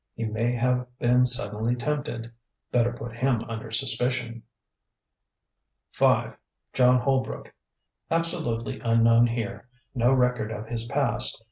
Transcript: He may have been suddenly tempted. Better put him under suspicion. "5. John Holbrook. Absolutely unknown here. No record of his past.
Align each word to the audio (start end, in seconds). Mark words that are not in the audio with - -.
He 0.15 0.23
may 0.23 0.51
have 0.53 0.87
been 0.97 1.27
suddenly 1.27 1.75
tempted. 1.75 2.31
Better 2.71 2.91
put 2.91 3.15
him 3.15 3.43
under 3.43 3.71
suspicion. 3.71 4.41
"5. 5.91 6.35
John 6.73 6.99
Holbrook. 6.99 7.53
Absolutely 8.09 8.79
unknown 8.79 9.27
here. 9.27 9.69
No 9.93 10.11
record 10.11 10.49
of 10.49 10.65
his 10.65 10.87
past. 10.87 11.39